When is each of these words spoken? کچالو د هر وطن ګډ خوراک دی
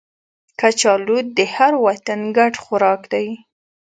کچالو 0.59 1.17
د 1.37 1.39
هر 1.55 1.73
وطن 1.85 2.19
ګډ 2.37 2.53
خوراک 2.63 3.01
دی 3.13 3.27